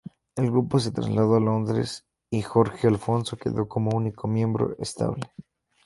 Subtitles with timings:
[0.35, 5.31] El grupo se trasladó a Londres y Jorge Alfonso quedó como único miembro estable.